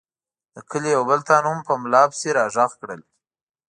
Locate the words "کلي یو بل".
0.69-1.19